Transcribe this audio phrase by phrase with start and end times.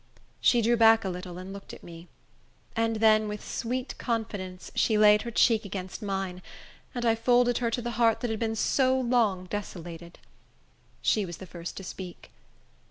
[0.39, 2.07] She drew back a little, and looked at me;
[2.73, 6.41] then, with sweet confidence, she laid her cheek against mine,
[6.95, 10.17] and I folded her to the heart that had been so long desolated.
[11.03, 12.31] She was the first to speak.